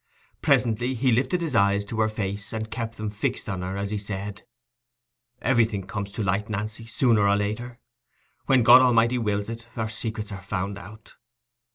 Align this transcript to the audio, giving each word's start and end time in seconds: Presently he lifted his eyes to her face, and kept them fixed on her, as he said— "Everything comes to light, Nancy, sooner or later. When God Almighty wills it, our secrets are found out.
Presently 0.41 0.95
he 0.95 1.11
lifted 1.11 1.41
his 1.41 1.53
eyes 1.53 1.85
to 1.85 1.99
her 1.99 2.09
face, 2.09 2.53
and 2.53 2.71
kept 2.71 2.97
them 2.97 3.11
fixed 3.11 3.47
on 3.47 3.61
her, 3.61 3.77
as 3.77 3.91
he 3.91 3.99
said— 3.99 4.41
"Everything 5.43 5.83
comes 5.83 6.11
to 6.13 6.23
light, 6.23 6.49
Nancy, 6.49 6.87
sooner 6.87 7.27
or 7.27 7.35
later. 7.35 7.77
When 8.47 8.63
God 8.63 8.81
Almighty 8.81 9.19
wills 9.19 9.47
it, 9.47 9.67
our 9.75 9.89
secrets 9.89 10.31
are 10.31 10.41
found 10.41 10.79
out. 10.79 11.17